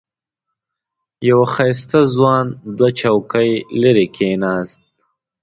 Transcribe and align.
یو 1.29 1.39
ښایسته 1.53 1.99
ځوان 2.13 2.45
دوه 2.77 2.89
چوکۍ 2.99 3.51
لرې 3.81 4.05
کېناست. 4.15 4.79